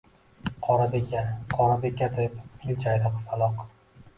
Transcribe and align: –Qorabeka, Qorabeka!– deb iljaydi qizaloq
–Qorabeka, 0.67 1.21
Qorabeka!– 1.55 2.09
deb 2.17 2.41
iljaydi 2.41 3.17
qizaloq 3.21 3.65